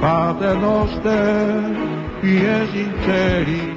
Pater 0.00 0.56
noster, 0.58 1.58
interi. 2.22 3.76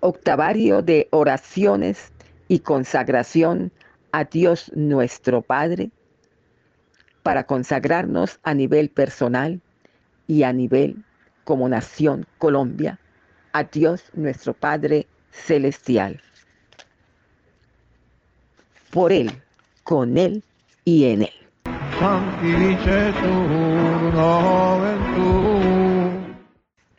Octavario 0.00 0.82
de 0.82 1.08
oraciones 1.10 2.12
y 2.48 2.58
consagración 2.58 3.72
a 4.12 4.24
Dios 4.24 4.70
nuestro 4.74 5.40
Padre 5.40 5.90
para 7.22 7.44
consagrarnos 7.44 8.40
a 8.42 8.52
nivel 8.52 8.90
personal 8.90 9.62
y 10.26 10.42
a 10.42 10.52
nivel 10.52 11.02
como 11.44 11.66
nación 11.66 12.26
Colombia 12.36 12.98
a 13.54 13.64
Dios 13.64 14.02
nuestro 14.12 14.52
Padre 14.52 15.06
celestial. 15.30 16.20
Por 18.90 19.12
Él, 19.12 19.32
con 19.82 20.18
Él 20.18 20.44
y 20.84 21.04
en 21.06 21.22
Él. 21.22 21.41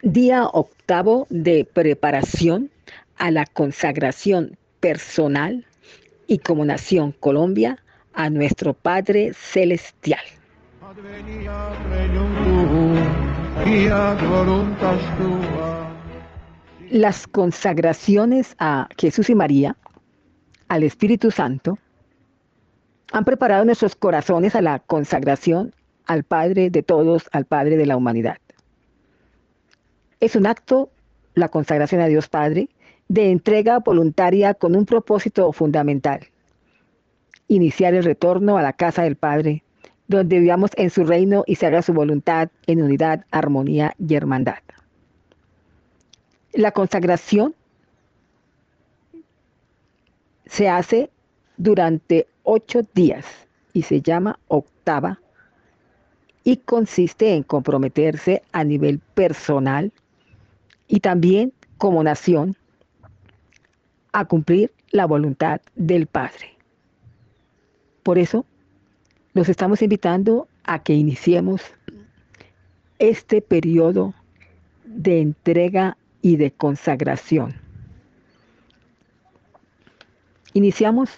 Día 0.02 0.46
octavo 0.46 1.28
de 1.30 1.66
preparación 1.66 2.70
a 3.18 3.30
la 3.30 3.46
consagración 3.46 4.58
personal 4.80 5.66
y 6.28 6.38
como 6.38 6.64
nación 6.64 7.12
Colombia 7.12 7.80
a 8.14 8.30
nuestro 8.30 8.74
Padre 8.74 9.34
Celestial. 9.34 10.22
Las 16.92 17.28
consagraciones 17.28 18.56
a 18.58 18.88
Jesús 18.98 19.30
y 19.30 19.36
María, 19.36 19.76
al 20.70 20.84
Espíritu 20.84 21.30
Santo, 21.30 21.78
han 23.14 23.26
preparado 23.26 23.64
nuestros 23.64 23.96
corazones 23.96 24.56
a 24.56 24.62
la 24.64 24.80
consagración 24.80 25.72
al 26.08 26.24
Padre 26.24 26.72
de 26.72 26.82
todos, 26.82 27.30
al 27.32 27.46
Padre 27.46 27.78
de 27.78 27.86
la 27.86 27.96
humanidad. 27.96 28.38
Es 30.20 30.36
un 30.36 30.48
acto, 30.48 30.90
la 31.36 31.50
consagración 31.50 32.02
a 32.02 32.08
Dios 32.08 32.28
Padre, 32.28 32.70
de 33.10 33.30
entrega 33.30 33.78
voluntaria 33.78 34.56
con 34.56 34.76
un 34.76 34.88
propósito 34.88 35.52
fundamental, 35.54 36.22
iniciar 37.48 37.94
el 37.94 38.04
retorno 38.04 38.58
a 38.58 38.64
la 38.64 38.74
casa 38.74 39.04
del 39.04 39.16
Padre, 39.16 39.64
donde 40.08 40.40
vivamos 40.40 40.72
en 40.76 40.90
su 40.90 41.04
reino 41.04 41.44
y 41.46 41.56
se 41.56 41.68
haga 41.68 41.84
su 41.84 41.94
voluntad 41.94 42.50
en 42.66 42.82
unidad, 42.82 43.26
armonía 43.30 43.94
y 44.00 44.16
hermandad. 44.16 44.58
La 46.52 46.72
consagración 46.72 47.54
se 50.48 50.68
hace 50.68 51.12
durante 51.58 52.28
ocho 52.44 52.82
días 52.94 53.26
y 53.74 53.84
se 53.84 54.02
llama 54.02 54.40
octava 54.48 55.20
y 56.44 56.58
consiste 56.58 57.34
en 57.34 57.44
comprometerse 57.44 58.44
a 58.52 58.64
nivel 58.64 59.00
personal 59.00 59.92
y 60.88 61.00
también 61.00 61.54
como 61.78 62.04
nación 62.04 62.56
a 64.12 64.26
cumplir 64.26 64.72
la 64.92 65.06
voluntad 65.06 65.62
del 65.76 66.06
Padre. 66.06 66.54
Por 68.04 68.18
eso, 68.18 68.46
los 69.34 69.50
estamos 69.50 69.82
invitando 69.82 70.48
a 70.66 70.84
que 70.84 70.94
iniciemos 70.94 71.62
este 73.00 73.42
periodo 73.42 74.14
de 74.86 75.22
entrega 75.22 75.98
y 76.22 76.36
de 76.36 76.52
consagración. 76.52 77.56
Iniciamos 80.54 81.10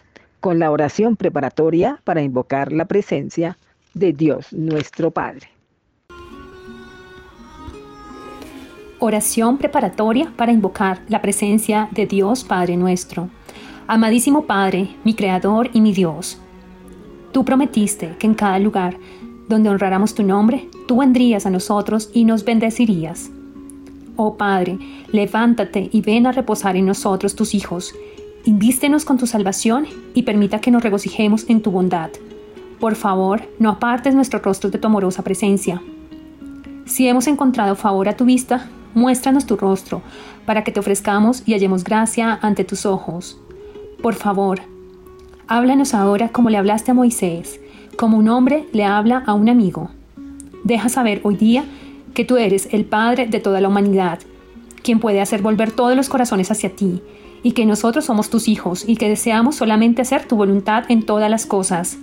con 0.45 0.59
la 0.59 0.69
oración 0.69 1.15
preparatoria 1.15 1.99
para 2.03 2.21
invocar 2.21 2.71
la 2.71 2.85
presencia 2.85 3.57
de 3.95 4.13
Dios 4.13 4.53
nuestro 4.53 5.09
Padre. 5.09 5.47
Oración 8.99 9.57
preparatoria 9.57 10.31
para 10.38 10.51
invocar 10.51 11.01
la 11.07 11.19
presencia 11.23 11.89
de 11.93 12.05
Dios 12.05 12.43
Padre 12.43 12.77
nuestro. 12.77 13.27
Amadísimo 13.88 14.44
Padre, 14.44 14.95
mi 15.03 15.16
Creador 15.16 15.72
y 15.73 15.81
mi 15.81 15.94
Dios, 15.94 16.39
tú 17.31 17.44
prometiste 17.44 18.16
que 18.19 18.28
en 18.28 18.35
cada 18.35 18.59
lugar 18.59 18.97
donde 19.50 19.69
honráramos 19.69 20.13
tu 20.13 20.22
nombre, 20.22 20.69
tú 20.88 21.00
vendrías 21.00 21.47
a 21.47 21.50
nosotros 21.50 22.11
y 22.13 22.23
nos 22.23 22.45
bendecirías. 22.45 23.31
Oh 24.16 24.38
Padre, 24.38 24.78
levántate 25.11 25.89
y 25.91 26.01
ven 26.01 26.28
a 26.28 26.31
reposar 26.31 26.75
en 26.75 26.85
nosotros 26.85 27.34
tus 27.34 27.55
hijos. 27.55 27.95
Invístenos 28.45 29.06
con 29.06 29.17
tu 29.17 29.25
salvación 29.25 29.88
y 30.13 30.22
permita 30.22 30.61
que 30.61 30.69
nos 30.69 30.83
regocijemos 30.83 31.50
en 31.50 31.61
tu 31.61 31.72
bondad. 31.72 32.11
Por 32.79 32.94
favor, 32.94 33.41
no 33.57 33.72
apartes 33.72 34.13
nuestro 34.13 34.38
rostro 34.38 34.69
de 34.69 34.78
tu 34.78 34.85
amorosa 34.85 35.23
presencia. 35.23 35.81
Si 36.85 37.07
hemos 37.07 37.25
encontrado 37.25 37.75
favor 37.75 38.07
a 38.07 38.16
tu 38.16 38.23
vista, 38.23 38.69
muéstranos 38.94 39.47
tu 39.47 39.57
rostro, 39.57 40.03
para 40.45 40.63
que 40.63 40.72
te 40.72 40.79
ofrezcamos 40.79 41.41
y 41.47 41.53
hallemos 41.53 41.84
gracia 41.84 42.38
ante 42.39 42.63
tus 42.63 42.85
ojos. 42.85 43.41
Por 44.03 44.13
favor, 44.13 44.61
háblanos 45.47 45.95
ahora 45.95 46.29
como 46.29 46.51
le 46.51 46.57
hablaste 46.57 46.91
a 46.91 46.94
Moisés, 46.94 47.59
como 47.97 48.16
un 48.16 48.29
hombre 48.29 48.67
le 48.73 48.85
habla 48.85 49.23
a 49.25 49.34
un 49.34 49.50
amigo. 49.50 49.89
Deja 50.63 50.89
saber 50.89 51.19
hoy 51.23 51.35
día 51.35 51.66
que 52.13 52.25
tú 52.25 52.38
eres 52.38 52.69
el 52.72 52.85
Padre 52.85 53.25
de 53.25 53.39
toda 53.39 53.59
la 53.59 53.69
humanidad, 53.69 54.19
quien 54.84 55.00
puede 55.00 55.19
hacer 55.19 55.41
volver 55.41 55.72
todos 55.72 55.95
los 55.95 56.09
corazones 56.09 56.51
hacia 56.51 56.75
ti, 56.75 57.01
y 57.45 57.51
que 57.51 57.67
nosotros 57.67 58.06
somos 58.06 58.31
tus 58.31 58.47
hijos 58.47 58.83
y 58.88 58.97
que 58.97 59.07
deseamos 59.07 59.56
solamente 59.56 60.01
hacer 60.01 60.28
tu 60.28 60.35
voluntad 60.35 60.85
en 60.89 61.06
todas 61.06 61.29
las 61.29 61.45
cosas. 61.45 62.00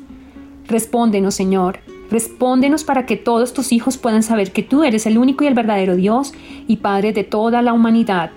Respóndenos, 0.69 1.35
Señor, 1.35 1.81
Respóndenos 2.13 2.85
para 2.85 3.07
que 3.07 3.17
todos 3.17 3.55
tus 3.55 3.73
hijos 3.73 3.97
puedan 3.97 4.23
saber 4.23 4.53
que 4.53 4.63
tú 4.63 4.85
eres 4.85 5.07
el 5.07 5.17
único 5.17 5.45
y 5.45 5.47
el 5.47 5.55
verdadero 5.55 5.97
Dios 5.97 6.35
y 6.69 6.77
Padre 6.77 7.15
de 7.15 7.25
toda 7.25 7.63
la 7.63 7.73
humanidad. 7.73 8.31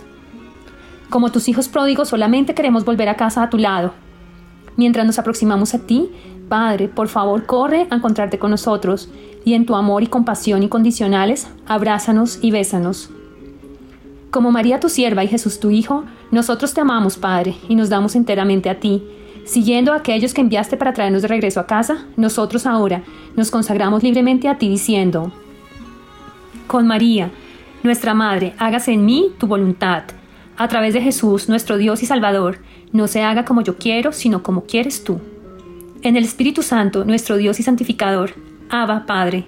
Como 1.09 1.29
tus 1.29 1.49
hijos 1.49 1.67
pródigos 1.67 2.07
solamente 2.07 2.55
queremos 2.55 2.85
volver 2.85 3.09
a 3.09 3.17
casa 3.17 3.43
a 3.43 3.49
tu 3.49 3.57
lado. 3.57 3.91
Mientras 4.77 5.05
nos 5.05 5.19
aproximamos 5.19 5.73
a 5.73 5.79
ti, 5.79 6.09
Padre, 6.47 6.87
por 6.87 7.09
favor 7.09 7.45
corre 7.45 7.85
a 7.89 7.95
encontrarte 7.95 8.39
con 8.39 8.51
nosotros 8.51 9.09
y 9.43 9.55
en 9.55 9.65
tu 9.65 9.75
amor 9.75 10.03
y 10.03 10.07
compasión 10.07 10.63
incondicionales, 10.63 11.49
abrázanos 11.67 12.39
y 12.41 12.51
bésanos. 12.51 13.11
Como 14.35 14.51
María 14.51 14.81
tu 14.81 14.89
sierva 14.89 15.23
y 15.23 15.29
Jesús 15.29 15.61
tu 15.61 15.69
Hijo, 15.69 16.03
nosotros 16.29 16.73
te 16.73 16.81
amamos, 16.81 17.15
Padre, 17.15 17.55
y 17.69 17.75
nos 17.75 17.87
damos 17.87 18.17
enteramente 18.17 18.69
a 18.69 18.81
ti 18.81 19.01
Siguiendo 19.45 19.93
a 19.93 19.95
aquellos 19.95 20.33
que 20.33 20.41
enviaste 20.41 20.75
para 20.75 20.91
traernos 20.91 21.21
de 21.21 21.29
regreso 21.29 21.61
a 21.61 21.67
casa, 21.67 22.05
nosotros 22.17 22.65
ahora 22.65 23.01
nos 23.37 23.49
consagramos 23.49 24.03
libremente 24.03 24.49
a 24.49 24.57
ti 24.57 24.67
diciendo, 24.67 25.31
con 26.67 26.85
María, 26.85 27.31
nuestra 27.81 28.13
Madre, 28.13 28.55
hágase 28.57 28.91
en 28.91 29.05
mí 29.05 29.31
tu 29.37 29.47
voluntad. 29.47 30.03
A 30.57 30.67
través 30.67 30.93
de 30.93 31.01
Jesús, 31.01 31.47
nuestro 31.47 31.77
Dios 31.77 32.03
y 32.03 32.05
Salvador, 32.05 32.57
no 32.91 33.07
se 33.07 33.23
haga 33.23 33.45
como 33.45 33.61
yo 33.61 33.77
quiero, 33.77 34.11
sino 34.11 34.43
como 34.43 34.65
quieres 34.65 35.05
tú. 35.05 35.21
En 36.01 36.17
el 36.17 36.25
Espíritu 36.25 36.61
Santo, 36.61 37.05
nuestro 37.05 37.37
Dios 37.37 37.61
y 37.61 37.63
Santificador, 37.63 38.31
Abba, 38.69 39.05
Padre. 39.05 39.45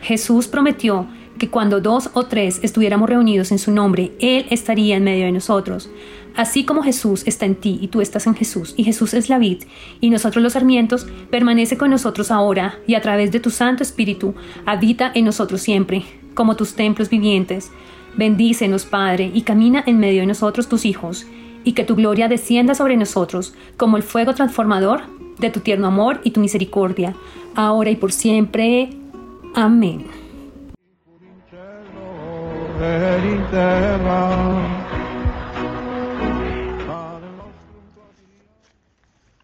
Jesús 0.00 0.48
prometió 0.48 1.06
que 1.38 1.48
cuando 1.48 1.80
dos 1.80 2.10
o 2.14 2.26
tres 2.26 2.60
estuviéramos 2.62 3.08
reunidos 3.08 3.52
en 3.52 3.58
su 3.58 3.72
nombre, 3.72 4.12
Él 4.20 4.46
estaría 4.50 4.96
en 4.96 5.04
medio 5.04 5.26
de 5.26 5.32
nosotros. 5.32 5.88
Así 6.36 6.64
como 6.64 6.82
Jesús 6.82 7.22
está 7.26 7.46
en 7.46 7.56
ti 7.56 7.78
y 7.80 7.88
tú 7.88 8.00
estás 8.00 8.26
en 8.26 8.34
Jesús, 8.34 8.74
y 8.76 8.84
Jesús 8.84 9.14
es 9.14 9.28
la 9.28 9.38
vid, 9.38 9.64
y 10.00 10.10
nosotros 10.10 10.42
los 10.42 10.52
sarmientos, 10.52 11.06
permanece 11.30 11.76
con 11.76 11.90
nosotros 11.90 12.30
ahora, 12.30 12.78
y 12.86 12.94
a 12.94 13.00
través 13.00 13.32
de 13.32 13.40
tu 13.40 13.50
Santo 13.50 13.82
Espíritu, 13.82 14.34
habita 14.64 15.10
en 15.14 15.24
nosotros 15.24 15.62
siempre, 15.62 16.04
como 16.34 16.54
tus 16.54 16.74
templos 16.74 17.10
vivientes. 17.10 17.72
Bendícenos, 18.16 18.84
Padre, 18.84 19.30
y 19.34 19.42
camina 19.42 19.82
en 19.86 19.98
medio 19.98 20.20
de 20.20 20.26
nosotros 20.26 20.68
tus 20.68 20.84
hijos, 20.84 21.26
y 21.64 21.72
que 21.72 21.84
tu 21.84 21.96
gloria 21.96 22.28
descienda 22.28 22.74
sobre 22.74 22.96
nosotros, 22.96 23.54
como 23.76 23.96
el 23.96 24.02
fuego 24.02 24.34
transformador 24.34 25.02
de 25.38 25.50
tu 25.50 25.60
tierno 25.60 25.88
amor 25.88 26.20
y 26.22 26.30
tu 26.30 26.40
misericordia, 26.40 27.14
ahora 27.54 27.90
y 27.90 27.96
por 27.96 28.12
siempre. 28.12 28.90
Amén. 29.54 30.27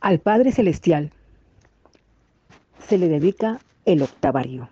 Al 0.00 0.20
Padre 0.20 0.52
Celestial 0.52 1.10
se 2.78 2.96
le 2.96 3.08
dedica 3.08 3.58
el 3.86 4.02
octavario. 4.02 4.68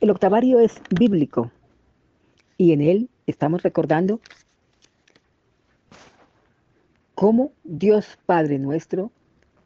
El 0.00 0.10
octavario 0.10 0.60
es 0.60 0.80
bíblico 0.96 1.50
y 2.56 2.74
en 2.74 2.82
él 2.82 3.08
estamos 3.26 3.64
recordando 3.64 4.20
cómo 7.16 7.50
Dios 7.64 8.20
Padre 8.26 8.60
nuestro 8.60 9.10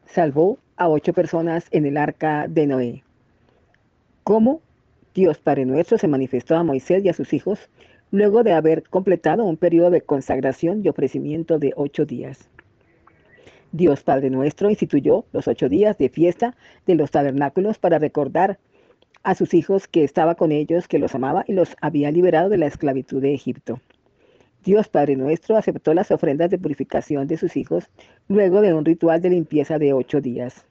salvó 0.07 0.57
a 0.79 0.89
ocho 0.89 1.13
personas 1.13 1.67
en 1.73 1.85
el 1.85 1.99
arca 1.99 2.49
de 2.49 2.67
Noé. 2.67 3.05
Cómo 4.23 4.63
Dios 5.15 5.39
Padre 5.39 5.65
nuestro 5.65 5.97
se 5.97 6.09
manifestó 6.09 6.57
a 6.57 6.65
Moisés 6.65 7.05
y 7.05 7.09
a 7.09 7.13
sus 7.13 7.33
hijos 7.33 7.69
luego 8.11 8.43
de 8.43 8.53
haber 8.53 8.83
completado 8.83 9.45
un 9.45 9.57
periodo 9.57 9.91
de 9.91 10.01
consagración 10.01 10.83
y 10.85 10.89
ofrecimiento 10.89 11.61
de 11.61 11.73
ocho 11.77 12.05
días. 12.05 12.49
Dios 13.71 14.03
Padre 14.03 14.31
nuestro 14.31 14.71
instituyó 14.71 15.25
los 15.33 15.47
ocho 15.47 15.69
días 15.69 15.97
de 15.99 16.09
fiesta 16.09 16.57
de 16.87 16.97
los 16.97 17.13
tabernáculos 17.13 17.79
para 17.79 18.01
recordar 18.01 18.59
a 19.23 19.37
sus 19.37 19.55
hijos 19.55 19.87
que 19.87 20.03
estaba 20.03 20.35
con 20.35 20.51
ellos, 20.51 20.89
que 20.89 20.99
los 20.99 21.15
amaba 21.15 21.45
y 21.47 21.53
los 21.53 21.77
había 21.81 22.11
liberado 22.11 22.49
de 22.49 22.59
la 22.59 22.67
esclavitud 22.67 23.23
de 23.23 23.35
Egipto. 23.35 23.81
Dios 24.65 24.89
Padre 24.89 25.15
nuestro 25.15 25.57
aceptó 25.57 25.95
las 25.95 26.11
ofrendas 26.11 26.51
de 26.51 26.59
purificación 26.59 27.29
de 27.29 27.37
sus 27.37 27.57
hijos 27.57 27.85
luego 28.27 28.63
de 28.63 28.75
un 28.75 28.85
ritual 28.85 29.23
de 29.23 29.31
limpieza 29.31 29.79
de 29.79 29.93
ocho 29.93 30.21
días. 30.21 30.67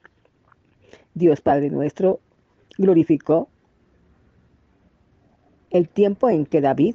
Dios 1.14 1.40
Padre 1.40 1.70
nuestro 1.70 2.20
glorificó 2.76 3.48
el 5.74 5.88
tiempo 5.88 6.30
en 6.30 6.46
que 6.46 6.60
David 6.60 6.94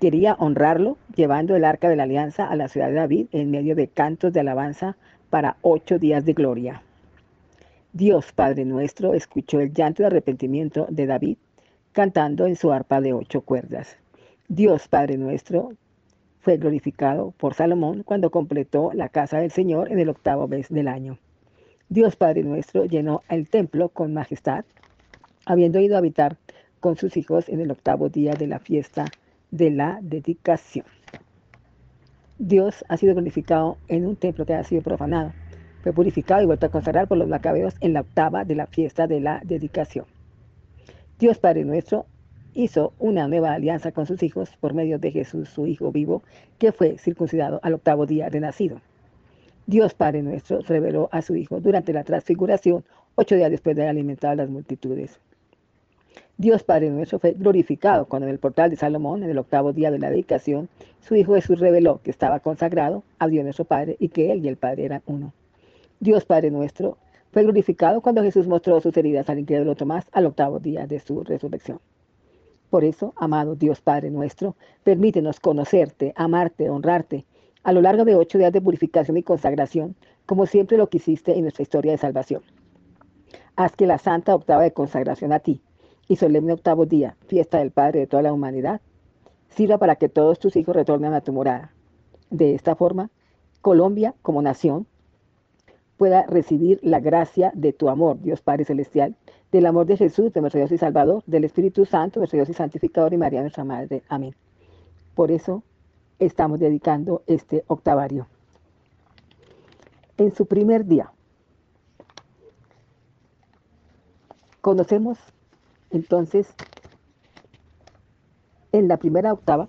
quería 0.00 0.34
honrarlo, 0.34 0.98
llevando 1.16 1.56
el 1.56 1.64
arca 1.64 1.88
de 1.88 1.96
la 1.96 2.04
alianza 2.04 2.46
a 2.46 2.54
la 2.54 2.68
ciudad 2.68 2.86
de 2.86 2.94
David 2.94 3.26
en 3.32 3.50
medio 3.50 3.74
de 3.74 3.88
cantos 3.88 4.32
de 4.32 4.38
alabanza 4.38 4.96
para 5.30 5.56
ocho 5.62 5.98
días 5.98 6.24
de 6.24 6.32
gloria. 6.32 6.82
Dios 7.92 8.30
Padre 8.30 8.66
nuestro 8.66 9.14
escuchó 9.14 9.58
el 9.58 9.72
llanto 9.72 10.04
de 10.04 10.06
arrepentimiento 10.06 10.86
de 10.90 11.06
David 11.06 11.38
cantando 11.90 12.46
en 12.46 12.54
su 12.54 12.70
arpa 12.70 13.00
de 13.00 13.12
ocho 13.12 13.40
cuerdas. 13.40 13.96
Dios 14.46 14.86
Padre 14.86 15.16
nuestro 15.16 15.72
fue 16.38 16.56
glorificado 16.56 17.32
por 17.32 17.54
Salomón 17.54 18.04
cuando 18.04 18.30
completó 18.30 18.92
la 18.94 19.08
casa 19.08 19.38
del 19.38 19.50
Señor 19.50 19.90
en 19.90 19.98
el 19.98 20.08
octavo 20.08 20.46
mes 20.46 20.68
del 20.68 20.86
año. 20.86 21.18
Dios 21.88 22.14
Padre 22.14 22.44
nuestro 22.44 22.84
llenó 22.84 23.22
el 23.28 23.48
templo 23.48 23.88
con 23.88 24.14
majestad, 24.14 24.64
habiendo 25.46 25.80
ido 25.80 25.96
a 25.96 25.98
habitar 25.98 26.36
con 26.84 26.98
sus 26.98 27.16
hijos 27.16 27.48
en 27.48 27.62
el 27.62 27.70
octavo 27.70 28.10
día 28.10 28.34
de 28.34 28.46
la 28.46 28.58
fiesta 28.58 29.06
de 29.50 29.70
la 29.70 30.00
dedicación. 30.02 30.84
Dios 32.38 32.84
ha 32.90 32.98
sido 32.98 33.14
glorificado 33.14 33.78
en 33.88 34.04
un 34.06 34.16
templo 34.16 34.44
que 34.44 34.52
ha 34.52 34.62
sido 34.64 34.82
profanado. 34.82 35.32
Fue 35.82 35.94
purificado 35.94 36.42
y 36.42 36.44
vuelto 36.44 36.66
a 36.66 36.68
consagrar 36.68 37.08
por 37.08 37.16
los 37.16 37.26
macabeos 37.26 37.74
en 37.80 37.94
la 37.94 38.02
octava 38.02 38.44
de 38.44 38.54
la 38.54 38.66
fiesta 38.66 39.06
de 39.06 39.20
la 39.20 39.40
dedicación. 39.46 40.04
Dios 41.18 41.38
Padre 41.38 41.64
nuestro 41.64 42.04
hizo 42.52 42.92
una 42.98 43.28
nueva 43.28 43.54
alianza 43.54 43.90
con 43.92 44.04
sus 44.04 44.22
hijos 44.22 44.50
por 44.60 44.74
medio 44.74 44.98
de 44.98 45.10
Jesús, 45.10 45.48
su 45.48 45.66
Hijo 45.66 45.90
vivo, 45.90 46.22
que 46.58 46.70
fue 46.70 46.98
circuncidado 46.98 47.60
al 47.62 47.72
octavo 47.72 48.04
día 48.04 48.28
de 48.28 48.40
nacido. 48.40 48.82
Dios 49.66 49.94
Padre 49.94 50.20
nuestro 50.20 50.60
reveló 50.60 51.08
a 51.12 51.22
su 51.22 51.34
Hijo 51.34 51.60
durante 51.60 51.94
la 51.94 52.04
transfiguración, 52.04 52.84
ocho 53.14 53.36
días 53.36 53.50
después 53.50 53.74
de 53.74 53.84
haber 53.84 53.92
alimentado 53.92 54.34
a 54.34 54.36
las 54.36 54.50
multitudes. 54.50 55.18
Dios 56.36 56.64
Padre 56.64 56.90
nuestro 56.90 57.20
fue 57.20 57.30
glorificado 57.32 58.06
cuando 58.06 58.26
en 58.26 58.32
el 58.32 58.40
portal 58.40 58.68
de 58.68 58.76
Salomón, 58.76 59.22
en 59.22 59.30
el 59.30 59.38
octavo 59.38 59.72
día 59.72 59.92
de 59.92 60.00
la 60.00 60.10
dedicación, 60.10 60.68
su 61.00 61.14
Hijo 61.14 61.36
Jesús 61.36 61.60
reveló 61.60 62.00
que 62.02 62.10
estaba 62.10 62.40
consagrado 62.40 63.04
a 63.20 63.28
Dios 63.28 63.44
nuestro 63.44 63.64
Padre 63.64 63.94
y 64.00 64.08
que 64.08 64.32
Él 64.32 64.44
y 64.44 64.48
el 64.48 64.56
Padre 64.56 64.84
eran 64.84 65.02
uno. 65.06 65.32
Dios 66.00 66.24
Padre 66.24 66.50
nuestro 66.50 66.98
fue 67.30 67.44
glorificado 67.44 68.00
cuando 68.00 68.20
Jesús 68.24 68.48
mostró 68.48 68.80
sus 68.80 68.96
heridas 68.96 69.30
al 69.30 69.38
incrédulo 69.38 69.76
Tomás 69.76 70.06
al 70.10 70.26
octavo 70.26 70.58
día 70.58 70.88
de 70.88 70.98
su 70.98 71.22
resurrección. 71.22 71.78
Por 72.68 72.82
eso, 72.82 73.12
amado 73.16 73.54
Dios 73.54 73.80
Padre 73.80 74.10
nuestro, 74.10 74.56
permítenos 74.82 75.38
conocerte, 75.38 76.14
amarte, 76.16 76.68
honrarte, 76.68 77.26
a 77.62 77.72
lo 77.72 77.80
largo 77.80 78.04
de 78.04 78.16
ocho 78.16 78.38
días 78.38 78.52
de 78.52 78.60
purificación 78.60 79.16
y 79.16 79.22
consagración, 79.22 79.94
como 80.26 80.46
siempre 80.46 80.78
lo 80.78 80.88
quisiste 80.88 81.36
en 81.36 81.42
nuestra 81.42 81.62
historia 81.62 81.92
de 81.92 81.98
salvación. 81.98 82.42
Haz 83.54 83.76
que 83.76 83.86
la 83.86 83.98
santa 83.98 84.34
octava 84.34 84.64
de 84.64 84.72
consagración 84.72 85.32
a 85.32 85.38
ti 85.38 85.62
y 86.08 86.16
solemne 86.16 86.52
octavo 86.52 86.86
día, 86.86 87.16
fiesta 87.26 87.58
del 87.58 87.70
Padre 87.70 88.00
de 88.00 88.06
toda 88.06 88.22
la 88.22 88.32
humanidad, 88.32 88.80
sirva 89.48 89.78
para 89.78 89.96
que 89.96 90.08
todos 90.08 90.38
tus 90.38 90.56
hijos 90.56 90.74
retornen 90.74 91.12
a 91.14 91.20
tu 91.20 91.32
morada. 91.32 91.72
De 92.30 92.54
esta 92.54 92.74
forma, 92.74 93.10
Colombia 93.60 94.14
como 94.22 94.42
nación 94.42 94.86
pueda 95.96 96.26
recibir 96.26 96.80
la 96.82 97.00
gracia 97.00 97.52
de 97.54 97.72
tu 97.72 97.88
amor, 97.88 98.20
Dios 98.20 98.40
Padre 98.42 98.64
Celestial, 98.64 99.16
del 99.52 99.66
amor 99.66 99.86
de 99.86 99.96
Jesús, 99.96 100.32
de 100.32 100.40
nuestro 100.40 100.58
Dios 100.58 100.72
y 100.72 100.78
Salvador, 100.78 101.22
del 101.26 101.44
Espíritu 101.44 101.84
Santo, 101.86 102.20
nuestro 102.20 102.38
Dios 102.38 102.48
y 102.48 102.54
Santificador 102.54 103.14
y 103.14 103.18
María 103.18 103.40
nuestra 103.40 103.64
Madre. 103.64 104.02
Amén. 104.08 104.34
Por 105.14 105.30
eso 105.30 105.62
estamos 106.18 106.58
dedicando 106.58 107.22
este 107.26 107.64
octavario. 107.68 108.26
En 110.16 110.34
su 110.34 110.46
primer 110.46 110.84
día, 110.86 111.12
conocemos 114.60 115.18
entonces 115.94 116.54
en 118.72 118.88
la 118.88 118.96
primera 118.96 119.32
octava 119.32 119.68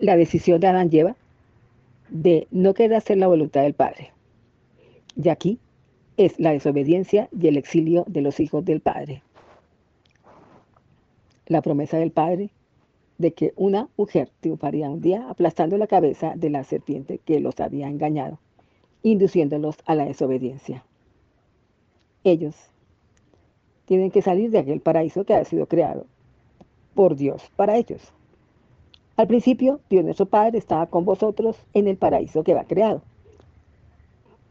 la 0.00 0.16
decisión 0.16 0.60
de 0.60 0.66
Adán 0.66 0.90
lleva 0.90 1.16
de 2.10 2.48
no 2.50 2.74
querer 2.74 2.94
hacer 2.96 3.16
la 3.16 3.28
voluntad 3.28 3.62
del 3.62 3.74
Padre. 3.74 4.12
Y 5.16 5.28
aquí 5.28 5.58
es 6.16 6.38
la 6.38 6.50
desobediencia 6.50 7.28
y 7.30 7.46
el 7.46 7.56
exilio 7.56 8.04
de 8.08 8.20
los 8.20 8.40
hijos 8.40 8.64
del 8.64 8.80
Padre. 8.80 9.22
La 11.46 11.62
promesa 11.62 11.98
del 11.98 12.10
Padre 12.10 12.50
de 13.18 13.32
que 13.32 13.52
una 13.56 13.88
mujer 13.96 14.30
triunfaría 14.40 14.90
un 14.90 15.00
día 15.00 15.28
aplastando 15.28 15.78
la 15.78 15.86
cabeza 15.86 16.32
de 16.34 16.50
la 16.50 16.64
serpiente 16.64 17.20
que 17.24 17.38
los 17.38 17.60
había 17.60 17.86
engañado, 17.86 18.40
induciéndolos 19.04 19.76
a 19.86 19.94
la 19.94 20.06
desobediencia. 20.06 20.84
Ellos 22.24 22.56
tienen 23.86 24.10
que 24.10 24.22
salir 24.22 24.50
de 24.50 24.58
aquel 24.58 24.80
paraíso 24.80 25.24
que 25.24 25.34
ha 25.34 25.44
sido 25.44 25.66
creado 25.66 26.06
por 26.94 27.16
Dios 27.16 27.50
para 27.56 27.76
ellos. 27.76 28.12
Al 29.16 29.26
principio, 29.26 29.80
Dios 29.90 30.04
nuestro 30.04 30.26
Padre 30.26 30.58
estaba 30.58 30.86
con 30.86 31.04
vosotros 31.04 31.56
en 31.72 31.88
el 31.88 31.96
paraíso 31.96 32.42
que 32.42 32.54
va 32.54 32.64
creado 32.64 33.02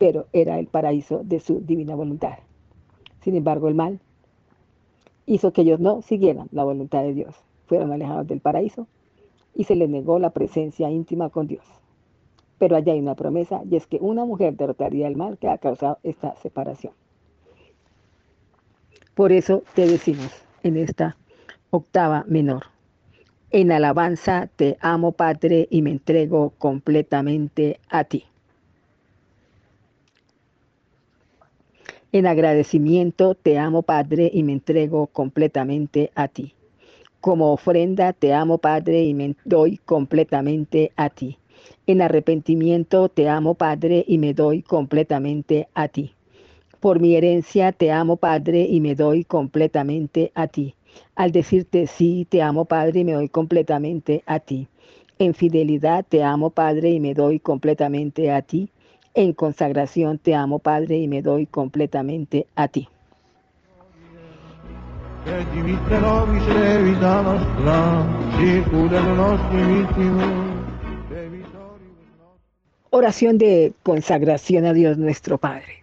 pero 0.04 0.26
era 0.34 0.60
el 0.60 0.68
paraíso 0.68 1.22
de 1.24 1.40
su 1.40 1.62
divina 1.62 1.96
voluntad. 1.96 2.40
Sin 3.22 3.38
embargo, 3.38 3.70
el 3.70 3.74
mal 3.74 4.02
hizo 5.26 5.54
que 5.54 5.62
ellos 5.62 5.80
no 5.80 6.02
siguieran 6.02 6.50
la 6.52 6.66
voluntad 6.66 7.04
de 7.04 7.14
Dios. 7.14 7.36
Fueron 7.68 7.94
alejados 7.94 8.28
del 8.28 8.42
paraíso 8.42 8.86
y 9.56 9.64
se 9.64 9.78
les 9.78 9.90
negó 9.90 10.20
la 10.20 10.32
presencia 10.32 10.92
íntima 10.92 11.30
con 11.30 11.48
Dios. 11.48 11.64
Pero 12.58 12.76
allá 12.76 12.92
hay 12.92 13.00
una 13.00 13.16
promesa 13.16 13.62
y 13.64 13.78
es 13.78 13.88
que 13.88 13.98
una 14.02 14.26
mujer 14.26 14.58
derrotaría 14.58 15.08
el 15.08 15.16
mal 15.16 15.38
que 15.38 15.48
ha 15.48 15.58
causado 15.58 16.00
esta 16.04 16.36
separación. 16.36 16.94
Por 19.16 19.32
eso 19.32 19.64
te 19.76 19.88
decimos 19.88 20.32
en 20.64 20.78
esta 20.78 21.18
octava 21.70 22.26
menor, 22.28 22.64
en 23.52 23.72
alabanza 23.72 24.50
te 24.56 24.78
amo 24.82 25.12
Padre 25.12 25.68
y 25.70 25.84
me 25.84 25.92
entrego 25.92 26.54
completamente 26.58 27.80
a 27.90 28.04
ti. 28.06 28.26
En 32.12 32.28
agradecimiento 32.28 33.36
te 33.36 33.58
amo, 33.58 33.82
Padre, 33.82 34.30
y 34.32 34.44
me 34.44 34.54
entrego 34.54 35.08
completamente 35.08 36.12
a 36.14 36.28
ti. 36.28 36.54
Como 37.22 37.52
ofrenda 37.54 38.14
te 38.14 38.34
amo, 38.34 38.60
Padre, 38.60 39.04
y 39.04 39.14
me 39.16 39.36
doy 39.46 39.78
completamente 39.78 40.92
a 40.96 41.10
ti. 41.10 41.40
En 41.88 42.02
arrepentimiento 42.02 43.10
te 43.10 43.30
amo, 43.30 43.56
Padre, 43.56 44.06
y 44.08 44.20
me 44.20 44.34
doy 44.36 44.62
completamente 44.62 45.68
a 45.74 45.88
ti. 45.88 46.14
Por 46.84 47.00
mi 47.00 47.16
herencia 47.16 47.72
te 47.72 47.94
amo, 47.94 48.18
Padre, 48.18 48.68
y 48.70 48.82
me 48.82 48.94
doy 48.94 49.24
completamente 49.24 50.34
a 50.36 50.48
ti. 50.48 50.76
Al 51.16 51.32
decirte 51.32 51.88
sí, 51.88 52.28
te 52.30 52.42
amo, 52.42 52.66
Padre, 52.66 53.00
y 53.00 53.04
me 53.06 53.14
doy 53.14 53.30
completamente 53.30 54.22
a 54.26 54.42
ti. 54.42 54.68
En 55.18 55.34
fidelidad 55.34 56.04
te 56.04 56.24
amo, 56.24 56.50
Padre, 56.50 56.90
y 56.90 57.00
me 57.00 57.14
doy 57.14 57.40
completamente 57.40 58.32
a 58.32 58.42
ti. 58.42 58.70
En 59.14 59.32
consagración 59.32 60.18
te 60.18 60.36
amo, 60.36 60.60
Padre, 60.60 60.98
y 60.98 61.08
me 61.08 61.22
doy 61.22 61.46
completamente 61.46 62.48
a 62.54 62.68
ti. 62.68 62.90
Oración 72.90 73.38
de 73.38 73.72
consagración 73.84 74.66
a 74.66 74.74
Dios 74.74 74.98
nuestro 74.98 75.38
Padre. 75.38 75.83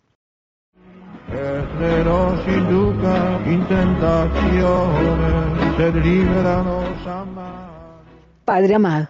Padre 8.45 8.75
amado, 8.75 9.09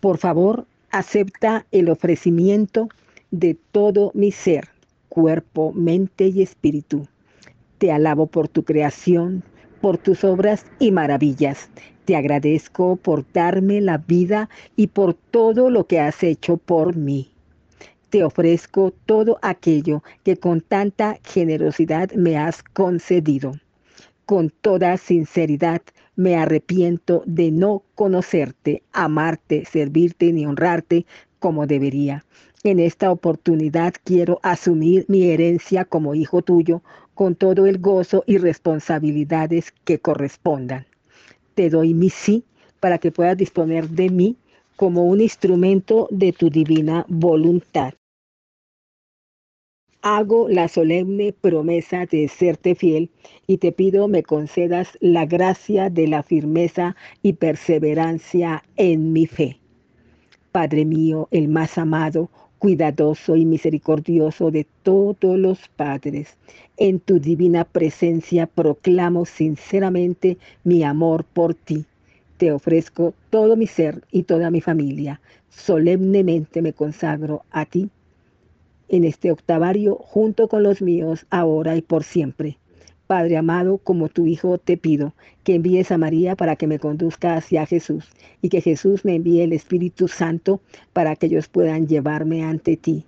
por 0.00 0.16
favor, 0.16 0.66
acepta 0.90 1.66
el 1.70 1.90
ofrecimiento 1.90 2.88
de 3.30 3.58
todo 3.72 4.10
mi 4.14 4.32
ser, 4.32 4.68
cuerpo, 5.08 5.72
mente 5.74 6.28
y 6.28 6.42
espíritu, 6.42 7.06
Te 7.78 7.92
alabo 7.92 8.26
por 8.26 8.48
tu 8.48 8.62
creación, 8.64 9.42
por 9.82 9.98
tus 9.98 10.24
obras 10.24 10.64
y 10.78 10.92
maravillas. 10.92 11.68
Te 12.06 12.16
agradezco 12.16 12.96
por 12.96 13.30
darme 13.32 13.82
la 13.82 13.98
vida 13.98 14.48
y 14.76 14.86
por 14.86 15.12
todo 15.12 15.68
lo 15.68 15.86
que 15.86 16.00
has 16.00 16.22
hecho 16.22 16.56
por 16.56 16.96
mí. 16.96 17.35
Te 18.16 18.24
ofrezco 18.24 18.94
todo 19.04 19.38
aquello 19.42 20.02
que 20.24 20.38
con 20.38 20.62
tanta 20.62 21.18
generosidad 21.22 22.12
me 22.12 22.38
has 22.38 22.62
concedido. 22.62 23.52
Con 24.24 24.48
toda 24.48 24.96
sinceridad 24.96 25.82
me 26.14 26.36
arrepiento 26.36 27.22
de 27.26 27.50
no 27.50 27.82
conocerte, 27.94 28.82
amarte, 28.90 29.66
servirte 29.66 30.32
ni 30.32 30.46
honrarte 30.46 31.04
como 31.40 31.66
debería. 31.66 32.24
En 32.64 32.80
esta 32.80 33.10
oportunidad 33.10 33.92
quiero 34.02 34.40
asumir 34.42 35.04
mi 35.08 35.24
herencia 35.24 35.84
como 35.84 36.14
hijo 36.14 36.40
tuyo 36.40 36.80
con 37.12 37.34
todo 37.34 37.66
el 37.66 37.76
gozo 37.76 38.24
y 38.26 38.38
responsabilidades 38.38 39.74
que 39.84 39.98
correspondan. 39.98 40.86
Te 41.54 41.68
doy 41.68 41.92
mi 41.92 42.08
sí 42.08 42.44
para 42.80 42.96
que 42.96 43.12
puedas 43.12 43.36
disponer 43.36 43.90
de 43.90 44.08
mí 44.08 44.36
como 44.74 45.04
un 45.04 45.20
instrumento 45.20 46.08
de 46.10 46.32
tu 46.32 46.48
divina 46.48 47.04
voluntad 47.08 47.92
hago 50.08 50.48
la 50.48 50.68
solemne 50.68 51.32
promesa 51.32 52.06
de 52.06 52.28
serte 52.28 52.76
fiel 52.76 53.10
y 53.48 53.56
te 53.56 53.72
pido 53.72 54.06
me 54.06 54.22
concedas 54.22 54.96
la 55.00 55.26
gracia 55.26 55.90
de 55.90 56.06
la 56.06 56.22
firmeza 56.22 56.94
y 57.22 57.32
perseverancia 57.32 58.62
en 58.76 59.12
mi 59.12 59.26
fe. 59.26 59.58
Padre 60.52 60.84
mío, 60.84 61.26
el 61.32 61.48
más 61.48 61.76
amado, 61.76 62.30
cuidadoso 62.60 63.34
y 63.34 63.44
misericordioso 63.46 64.52
de 64.52 64.64
todos 64.84 65.36
los 65.36 65.66
padres, 65.74 66.36
en 66.76 67.00
tu 67.00 67.18
divina 67.18 67.64
presencia 67.64 68.46
proclamo 68.46 69.24
sinceramente 69.24 70.38
mi 70.62 70.84
amor 70.84 71.24
por 71.24 71.54
ti. 71.54 71.84
Te 72.36 72.52
ofrezco 72.52 73.12
todo 73.28 73.56
mi 73.56 73.66
ser 73.66 74.04
y 74.12 74.22
toda 74.22 74.52
mi 74.52 74.60
familia. 74.60 75.20
Solemnemente 75.48 76.62
me 76.62 76.72
consagro 76.72 77.42
a 77.50 77.64
ti 77.64 77.90
en 78.88 79.04
este 79.04 79.30
octavario 79.32 79.96
junto 79.96 80.48
con 80.48 80.62
los 80.62 80.82
míos, 80.82 81.26
ahora 81.30 81.76
y 81.76 81.82
por 81.82 82.04
siempre. 82.04 82.58
Padre 83.06 83.36
amado, 83.36 83.78
como 83.78 84.08
tu 84.08 84.26
Hijo 84.26 84.58
te 84.58 84.76
pido 84.76 85.14
que 85.44 85.54
envíes 85.54 85.92
a 85.92 85.98
María 85.98 86.34
para 86.34 86.56
que 86.56 86.66
me 86.66 86.80
conduzca 86.80 87.36
hacia 87.36 87.64
Jesús 87.64 88.10
y 88.42 88.48
que 88.48 88.60
Jesús 88.60 89.04
me 89.04 89.14
envíe 89.14 89.42
el 89.42 89.52
Espíritu 89.52 90.08
Santo 90.08 90.60
para 90.92 91.14
que 91.14 91.26
ellos 91.26 91.46
puedan 91.46 91.86
llevarme 91.86 92.42
ante 92.42 92.76
ti. 92.76 93.04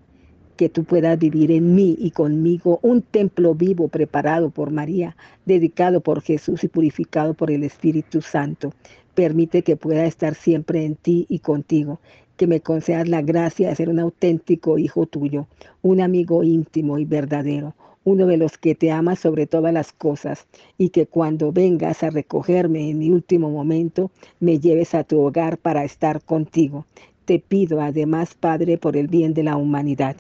Que 0.57 0.69
tú 0.69 0.85
puedas 0.85 1.19
vivir 1.19 1.51
en 1.51 1.75
mí 1.75 1.97
y 1.99 2.13
conmigo 2.13 2.79
un 2.83 3.03
templo 3.03 3.57
vivo 3.57 3.89
preparado 3.89 4.51
por 4.51 4.71
María, 4.71 5.17
dedicado 5.47 6.01
por 6.01 6.23
Jesús 6.23 6.63
y 6.63 6.69
purificado 6.69 7.35
por 7.35 7.51
el 7.51 7.65
Espíritu 7.65 8.23
Santo. 8.23 8.73
Permite 9.15 9.63
que 9.63 9.77
pueda 9.77 10.05
estar 10.07 10.37
siempre 10.37 10.85
en 10.85 10.95
ti 10.95 11.27
y 11.29 11.41
contigo 11.41 12.01
que 12.39 12.47
me 12.47 12.61
concedas 12.61 13.09
la 13.09 13.21
gracia 13.21 13.69
de 13.69 13.75
ser 13.75 13.89
un 13.89 13.99
auténtico 13.99 14.79
hijo 14.79 15.07
tuyo, 15.07 15.49
un 15.83 16.01
amigo 16.01 16.45
íntimo 16.45 16.99
y 16.99 17.05
verdadero, 17.05 17.75
uno 18.05 18.27
de 18.27 18.37
los 18.37 18.57
que 18.57 18.77
te 18.77 18.93
ama 18.93 19.17
sobre 19.17 19.49
todas 19.49 19.75
las 19.75 19.93
cosas, 19.93 20.47
y 20.79 20.91
que 20.91 21.07
cuando 21.07 21.51
vengas 21.53 22.05
a 22.05 22.11
recogerme 22.11 22.89
en 22.89 22.99
mi 23.01 23.11
último 23.11 23.51
momento, 23.51 24.13
me 24.39 24.61
lleves 24.61 24.95
a 24.95 25.03
tu 25.03 25.21
hogar 25.21 25.59
para 25.59 25.85
estar 25.85 26.23
contigo. 26.23 26.87
Te 27.25 27.41
pido 27.41 27.81
además, 27.81 28.35
Padre, 28.35 28.79
por 28.79 28.97
el 28.97 29.09
bien 29.09 29.35
de 29.35 29.43
la 29.43 29.57
humanidad. 29.57 30.17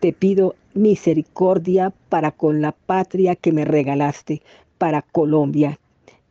Te 0.00 0.12
pido 0.12 0.54
misericordia 0.74 1.94
para 2.10 2.30
con 2.30 2.60
la 2.60 2.72
patria 2.72 3.34
que 3.34 3.52
me 3.52 3.64
regalaste, 3.64 4.42
para 4.76 5.00
Colombia. 5.00 5.80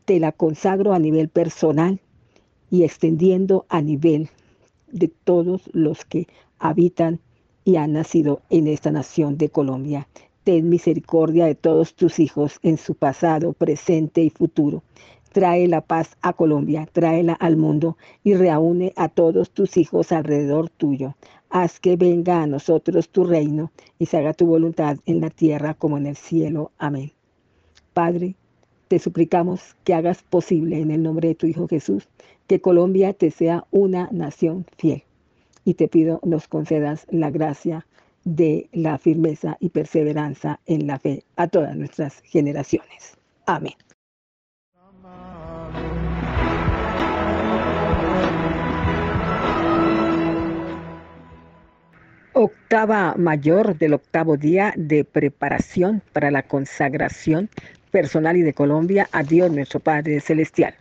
Te 0.05 0.19
la 0.19 0.31
consagro 0.31 0.93
a 0.93 0.99
nivel 0.99 1.27
personal 1.27 1.99
y 2.69 2.83
extendiendo 2.83 3.65
a 3.67 3.81
nivel 3.81 4.29
de 4.91 5.07
todos 5.07 5.69
los 5.73 6.05
que 6.05 6.27
habitan 6.59 7.19
y 7.63 7.75
han 7.75 7.93
nacido 7.93 8.41
en 8.49 8.67
esta 8.67 8.91
nación 8.91 9.37
de 9.37 9.49
Colombia. 9.49 10.07
Ten 10.43 10.69
misericordia 10.69 11.45
de 11.45 11.55
todos 11.55 11.93
tus 11.95 12.19
hijos 12.19 12.59
en 12.63 12.77
su 12.77 12.95
pasado, 12.95 13.53
presente 13.53 14.21
y 14.21 14.29
futuro. 14.29 14.83
Trae 15.33 15.67
la 15.67 15.81
paz 15.81 16.15
a 16.21 16.33
Colombia, 16.33 16.87
tráela 16.91 17.33
al 17.33 17.57
mundo 17.57 17.97
y 18.23 18.33
reúne 18.33 18.93
a 18.95 19.09
todos 19.09 19.51
tus 19.51 19.75
hijos 19.75 20.11
alrededor 20.11 20.69
tuyo. 20.69 21.15
Haz 21.49 21.79
que 21.79 21.97
venga 21.97 22.41
a 22.41 22.47
nosotros 22.47 23.09
tu 23.09 23.25
reino 23.25 23.71
y 23.99 24.05
se 24.05 24.17
haga 24.17 24.33
tu 24.33 24.45
voluntad 24.45 24.97
en 25.05 25.19
la 25.19 25.29
tierra 25.29 25.73
como 25.73 25.97
en 25.97 26.07
el 26.07 26.15
cielo. 26.15 26.71
Amén. 26.77 27.11
Padre, 27.93 28.35
te 28.87 28.99
suplicamos 28.99 29.75
que 29.83 29.93
hagas 29.93 30.23
posible 30.23 30.79
en 30.79 30.91
el 30.91 31.03
nombre 31.03 31.29
de 31.29 31.35
tu 31.35 31.47
Hijo 31.47 31.67
Jesús 31.67 32.07
que 32.47 32.61
Colombia 32.61 33.13
te 33.13 33.31
sea 33.31 33.65
una 33.71 34.07
nación 34.11 34.65
fiel. 34.77 35.03
Y 35.65 35.73
te 35.73 35.87
pido 35.87 36.21
nos 36.23 36.47
concedas 36.47 37.05
la 37.09 37.29
gracia 37.29 37.85
de 38.23 38.69
la 38.71 38.97
firmeza 38.97 39.57
y 39.59 39.69
perseverancia 39.69 40.59
en 40.65 40.87
la 40.87 40.99
fe 40.99 41.23
a 41.35 41.47
todas 41.47 41.75
nuestras 41.75 42.21
generaciones. 42.21 43.17
Amén. 43.45 43.73
Octava 52.33 53.15
mayor 53.17 53.77
del 53.77 53.95
octavo 53.95 54.37
día 54.37 54.71
de 54.77 55.03
preparación 55.03 56.03
para 56.13 56.29
la 56.29 56.43
consagración 56.43 57.49
personal 57.91 58.37
y 58.37 58.41
de 58.41 58.53
Colombia. 58.53 59.09
A 59.11 59.23
Dios 59.23 59.51
nuestro 59.51 59.79
Padre 59.79 60.19
Celestial. 60.19 60.75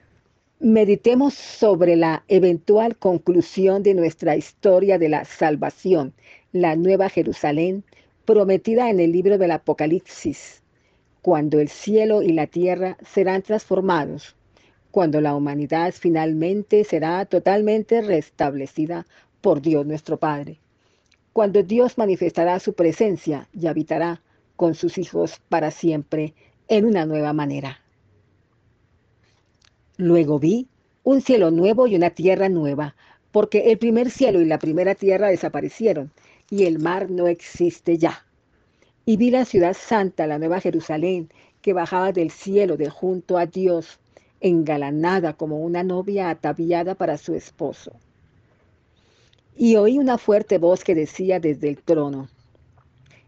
Meditemos 0.58 1.34
sobre 1.34 1.96
la 1.96 2.24
eventual 2.28 2.96
conclusión 2.96 3.82
de 3.82 3.92
nuestra 3.94 4.36
historia 4.36 4.98
de 4.98 5.10
la 5.10 5.24
salvación, 5.24 6.14
la 6.52 6.76
Nueva 6.76 7.10
Jerusalén, 7.10 7.84
prometida 8.24 8.88
en 8.88 8.98
el 8.98 9.12
libro 9.12 9.36
del 9.36 9.50
Apocalipsis, 9.50 10.62
cuando 11.20 11.60
el 11.60 11.68
cielo 11.68 12.22
y 12.22 12.32
la 12.32 12.46
tierra 12.46 12.96
serán 13.04 13.42
transformados, 13.42 14.34
cuando 14.90 15.20
la 15.20 15.34
humanidad 15.34 15.92
finalmente 15.92 16.84
será 16.84 17.26
totalmente 17.26 18.00
restablecida 18.00 19.06
por 19.42 19.60
Dios 19.60 19.84
nuestro 19.84 20.16
Padre, 20.16 20.58
cuando 21.32 21.62
Dios 21.62 21.98
manifestará 21.98 22.58
su 22.60 22.72
presencia 22.72 23.46
y 23.52 23.66
habitará 23.66 24.22
con 24.56 24.74
sus 24.74 24.96
hijos 24.96 25.38
para 25.50 25.70
siempre 25.70 26.32
en 26.68 26.84
una 26.84 27.06
nueva 27.06 27.32
manera. 27.32 27.80
Luego 29.96 30.38
vi 30.38 30.68
un 31.04 31.20
cielo 31.20 31.50
nuevo 31.50 31.86
y 31.86 31.94
una 31.94 32.10
tierra 32.10 32.48
nueva, 32.48 32.96
porque 33.30 33.70
el 33.70 33.78
primer 33.78 34.10
cielo 34.10 34.40
y 34.40 34.44
la 34.44 34.58
primera 34.58 34.94
tierra 34.94 35.28
desaparecieron, 35.28 36.10
y 36.50 36.64
el 36.64 36.78
mar 36.78 37.10
no 37.10 37.28
existe 37.28 37.96
ya. 37.96 38.24
Y 39.04 39.16
vi 39.16 39.30
la 39.30 39.44
ciudad 39.44 39.76
santa, 39.78 40.26
la 40.26 40.38
nueva 40.38 40.60
Jerusalén, 40.60 41.28
que 41.62 41.72
bajaba 41.72 42.12
del 42.12 42.30
cielo 42.30 42.76
de 42.76 42.90
junto 42.90 43.38
a 43.38 43.46
Dios, 43.46 44.00
engalanada 44.40 45.34
como 45.34 45.60
una 45.60 45.82
novia 45.82 46.30
ataviada 46.30 46.94
para 46.94 47.16
su 47.16 47.34
esposo. 47.34 47.92
Y 49.56 49.76
oí 49.76 49.98
una 49.98 50.18
fuerte 50.18 50.58
voz 50.58 50.82
que 50.82 50.94
decía 50.94 51.40
desde 51.40 51.68
el 51.68 51.78
trono, 51.82 52.28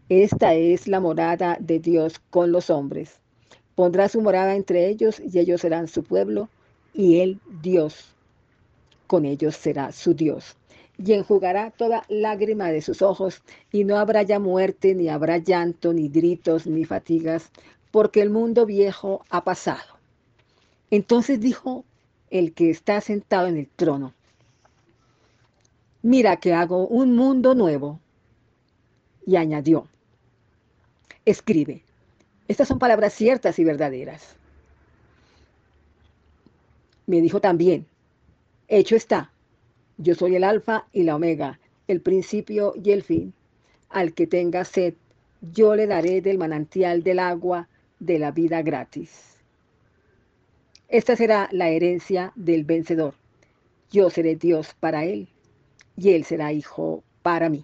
Esta 0.09 0.53
es 0.53 0.87
la 0.87 0.99
morada 0.99 1.57
de 1.59 1.79
Dios 1.79 2.19
con 2.29 2.51
los 2.51 2.69
hombres. 2.69 3.19
Pondrá 3.79 4.09
su 4.09 4.19
morada 4.19 4.57
entre 4.57 4.89
ellos 4.89 5.21
y 5.21 5.39
ellos 5.39 5.61
serán 5.61 5.87
su 5.87 6.03
pueblo 6.03 6.49
y 6.93 7.21
él 7.21 7.39
Dios 7.61 8.13
con 9.07 9.23
ellos 9.23 9.55
será 9.55 9.93
su 9.93 10.13
Dios. 10.13 10.57
Y 10.97 11.13
enjugará 11.13 11.71
toda 11.71 12.03
lágrima 12.09 12.71
de 12.71 12.81
sus 12.81 13.01
ojos, 13.01 13.41
y 13.71 13.85
no 13.85 13.97
habrá 13.97 14.23
ya 14.23 14.37
muerte, 14.37 14.95
ni 14.95 15.07
habrá 15.07 15.37
llanto, 15.37 15.93
ni 15.93 16.09
gritos, 16.09 16.67
ni 16.67 16.83
fatigas, 16.83 17.51
porque 17.89 18.21
el 18.21 18.29
mundo 18.29 18.65
viejo 18.65 19.23
ha 19.29 19.45
pasado. 19.45 19.97
Entonces 20.91 21.39
dijo 21.39 21.85
el 22.31 22.51
que 22.51 22.71
está 22.71 22.99
sentado 22.99 23.47
en 23.47 23.55
el 23.55 23.69
trono, 23.69 24.13
mira 26.01 26.35
que 26.35 26.53
hago 26.53 26.85
un 26.85 27.15
mundo 27.15 27.55
nuevo. 27.55 28.01
Y 29.25 29.37
añadió, 29.37 29.87
escribe, 31.23 31.83
estas 32.49 32.67
son 32.67 32.79
palabras 32.79 33.13
ciertas 33.13 33.59
y 33.59 33.63
verdaderas. 33.63 34.35
Me 37.05 37.21
dijo 37.21 37.39
también, 37.39 37.85
hecho 38.67 38.95
está, 38.95 39.31
yo 39.97 40.15
soy 40.15 40.35
el 40.35 40.43
alfa 40.43 40.87
y 40.91 41.03
la 41.03 41.15
omega, 41.15 41.59
el 41.87 42.01
principio 42.01 42.73
y 42.83 42.89
el 42.91 43.03
fin. 43.03 43.33
Al 43.89 44.13
que 44.13 44.25
tenga 44.25 44.65
sed, 44.65 44.95
yo 45.41 45.75
le 45.75 45.85
daré 45.85 46.21
del 46.21 46.39
manantial 46.39 47.03
del 47.03 47.19
agua 47.19 47.69
de 47.99 48.17
la 48.17 48.31
vida 48.31 48.63
gratis. 48.63 49.37
Esta 50.87 51.15
será 51.15 51.49
la 51.51 51.69
herencia 51.69 52.33
del 52.35 52.63
vencedor. 52.63 53.13
Yo 53.91 54.09
seré 54.09 54.35
Dios 54.35 54.75
para 54.79 55.05
él 55.05 55.27
y 55.95 56.13
él 56.13 56.23
será 56.23 56.51
hijo 56.51 57.03
para 57.21 57.47
mí. 57.49 57.63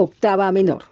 Octava 0.00 0.52
menor. 0.52 0.84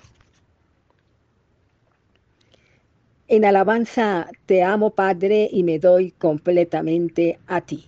En 3.28 3.44
alabanza 3.44 4.28
te 4.46 4.64
amo, 4.64 4.90
Padre, 4.90 5.48
y 5.52 5.62
me 5.62 5.78
doy 5.78 6.10
completamente 6.10 7.38
a 7.46 7.60
ti. 7.60 7.84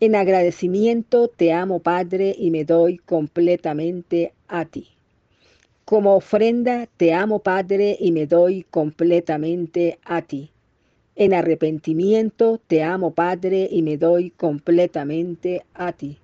En 0.00 0.16
agradecimiento 0.16 1.28
te 1.28 1.52
amo, 1.52 1.78
Padre, 1.78 2.34
y 2.36 2.50
me 2.50 2.64
doy 2.64 2.96
completamente 2.96 4.32
a 4.48 4.64
ti. 4.64 4.88
Como 5.84 6.16
ofrenda 6.16 6.88
te 6.96 7.14
amo, 7.14 7.38
Padre, 7.38 7.96
y 8.00 8.10
me 8.10 8.26
doy 8.26 8.64
completamente 8.68 10.00
a 10.04 10.22
ti. 10.22 10.50
En 11.14 11.32
arrepentimiento 11.32 12.60
te 12.66 12.82
amo, 12.82 13.12
Padre, 13.12 13.68
y 13.70 13.82
me 13.82 13.98
doy 13.98 14.30
completamente 14.30 15.64
a 15.74 15.92
ti. 15.92 16.18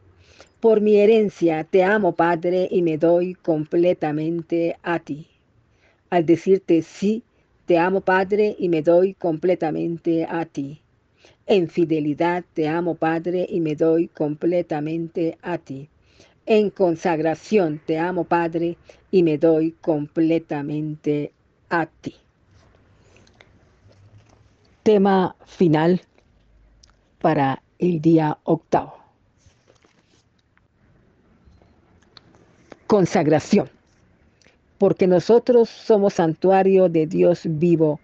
Por 0.61 0.83
mi 0.83 0.97
herencia 0.97 1.64
te 1.64 1.83
amo, 1.83 2.12
Padre, 2.12 2.69
y 2.71 2.83
me 2.83 2.99
doy 2.99 3.33
completamente 3.33 4.76
a 4.83 4.99
ti. 4.99 5.26
Al 6.11 6.26
decirte 6.26 6.83
sí, 6.83 7.23
te 7.64 7.79
amo, 7.79 8.02
Padre, 8.02 8.57
y 8.59 8.69
me 8.69 8.83
doy 8.83 9.14
completamente 9.14 10.26
a 10.29 10.45
ti. 10.45 10.83
En 11.47 11.69
fidelidad 11.69 12.45
te 12.52 12.69
amo, 12.69 12.95
Padre, 12.95 13.47
y 13.49 13.61
me 13.61 13.75
doy 13.75 14.09
completamente 14.09 15.38
a 15.40 15.57
ti. 15.57 15.88
En 16.45 16.69
consagración 16.69 17.81
te 17.87 17.99
amo, 17.99 18.25
Padre, 18.25 18.76
y 19.11 19.23
me 19.23 19.38
doy 19.38 19.73
completamente 19.81 21.33
a 21.71 21.87
ti. 21.87 22.14
Tema 24.83 25.37
final 25.47 26.02
para 27.19 27.62
el 27.79 28.02
día 28.02 28.37
octavo. 28.45 29.00
Consagración 32.91 33.71
porque 34.79 35.07
nosotros 35.07 35.69
somos 35.69 36.15
santuario 36.15 36.89
de 36.89 37.07
Dios 37.07 37.43
vivo. 37.45 38.01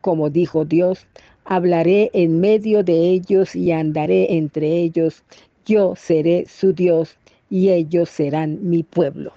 Como 0.00 0.28
dijo 0.28 0.64
Dios, 0.64 1.06
hablaré 1.44 2.10
en 2.14 2.40
medio 2.40 2.82
de 2.82 3.10
ellos 3.10 3.54
y 3.54 3.70
andaré 3.70 4.34
entre 4.34 4.66
ellos. 4.78 5.22
Yo 5.64 5.94
seré 5.94 6.46
su 6.48 6.72
Dios 6.72 7.16
y 7.48 7.68
ellos 7.68 8.08
serán 8.08 8.58
mi 8.68 8.82
pueblo. 8.82 9.34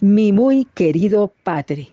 Mi 0.00 0.32
muy 0.32 0.64
querido 0.64 1.32
Padre, 1.44 1.88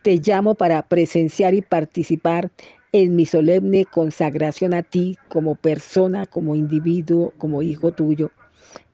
te 0.00 0.16
llamo 0.24 0.54
para 0.54 0.80
presenciar 0.80 1.52
y 1.52 1.60
participar 1.60 2.50
en 2.92 3.14
mi 3.14 3.26
solemne 3.26 3.84
consagración 3.84 4.72
a 4.72 4.82
ti 4.82 5.18
como 5.28 5.54
persona, 5.54 6.24
como 6.24 6.56
individuo, 6.56 7.34
como 7.36 7.60
hijo 7.60 7.92
tuyo 7.92 8.30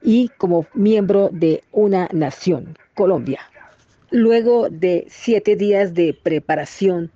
y 0.02 0.28
como 0.36 0.66
miembro 0.74 1.30
de 1.32 1.62
una 1.72 2.08
nación, 2.12 2.76
Colombia. 2.94 3.40
Luego 4.10 4.68
de 4.68 5.06
siete 5.08 5.56
días 5.56 5.94
de 5.94 6.14
preparación, 6.14 7.10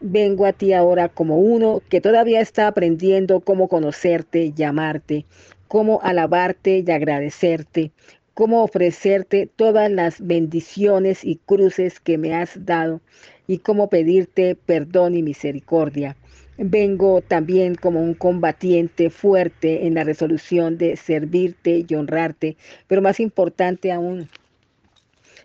vengo 0.00 0.46
a 0.46 0.52
ti 0.52 0.72
ahora 0.72 1.08
como 1.08 1.38
uno 1.38 1.82
que 1.88 2.00
todavía 2.00 2.40
está 2.40 2.68
aprendiendo 2.68 3.40
cómo 3.40 3.68
conocerte, 3.68 4.52
llamarte, 4.52 5.24
cómo 5.66 6.00
alabarte 6.02 6.84
y 6.86 6.90
agradecerte, 6.90 7.92
cómo 8.34 8.62
ofrecerte 8.62 9.48
todas 9.56 9.90
las 9.90 10.24
bendiciones 10.24 11.24
y 11.24 11.36
cruces 11.44 11.98
que 11.98 12.18
me 12.18 12.34
has 12.34 12.64
dado 12.64 13.00
y 13.48 13.58
cómo 13.58 13.88
pedirte 13.88 14.54
perdón 14.54 15.16
y 15.16 15.22
misericordia. 15.22 16.16
Vengo 16.58 17.22
también 17.22 17.76
como 17.76 18.02
un 18.02 18.14
combatiente 18.14 19.10
fuerte 19.10 19.86
en 19.86 19.94
la 19.94 20.04
resolución 20.04 20.76
de 20.76 20.96
servirte 20.96 21.86
y 21.88 21.94
honrarte, 21.94 22.56
pero 22.86 23.00
más 23.00 23.20
importante 23.20 23.92
aún, 23.92 24.28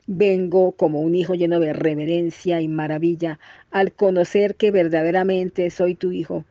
Vengo 0.06 0.73
como 0.73 0.99
un 0.99 1.15
hijo 1.15 1.34
lleno 1.34 1.62
de 1.62 1.71
reverencia 1.71 2.60
y 2.60 2.67
maravilla 2.67 3.39
al 3.71 3.93
conocer 3.93 4.56
que 4.56 4.69
verdaderamente 4.69 5.69
soy 5.69 5.95
tu 5.95 6.12
hijo 6.12 6.43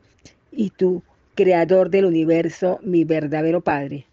y 0.51 0.71
tu 0.71 1.03
creador 1.35 1.91
del 1.91 2.07
universo, 2.07 2.81
mi 2.83 3.05
verdadero 3.05 3.61
Padre. 3.61 4.07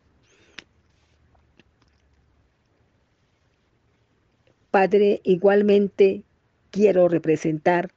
Padre, 4.72 5.22
igualmente 5.24 6.24
quiero 6.70 7.08
representar 7.08 7.92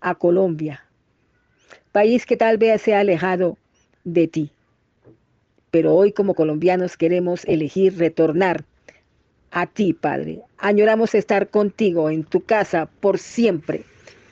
a 0.00 0.14
Colombia, 0.14 0.84
país 1.92 2.26
que 2.26 2.36
tal 2.36 2.58
vez 2.58 2.82
sea 2.82 3.00
alejado 3.00 3.58
de 4.04 4.26
ti, 4.26 4.50
pero 5.70 5.94
hoy 5.94 6.12
como 6.12 6.34
colombianos 6.34 6.96
queremos 6.96 7.44
elegir 7.44 7.98
retornar 7.98 8.64
a 9.50 9.66
ti, 9.66 9.92
Padre. 9.92 10.40
Añoramos 10.58 11.14
estar 11.14 11.48
contigo 11.48 12.10
en 12.10 12.24
tu 12.24 12.40
casa 12.40 12.88
por 13.00 13.18
siempre, 13.18 13.84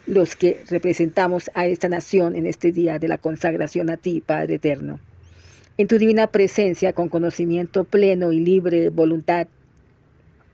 los 0.07 0.35
que 0.35 0.65
representamos 0.69 1.51
a 1.55 1.67
esta 1.67 1.89
nación 1.89 2.35
en 2.35 2.47
este 2.47 2.73
día 2.73 2.99
de 2.99 3.09
la 3.09 3.19
consagración 3.19 3.91
a 3.91 3.99
ti, 3.99 4.23
Padre 4.25 4.55
eterno. 4.55 4.99
En 5.77 5.87
tu 5.87 5.99
divina 5.99 6.27
presencia, 6.27 6.93
con 6.93 7.09
conocimiento 7.09 7.85
pleno 7.85 8.33
y 8.33 8.41
libre 8.41 8.89
voluntad, 8.89 9.47